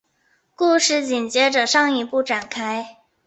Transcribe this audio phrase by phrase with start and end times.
[0.55, 2.97] 故事紧接着上一部展开。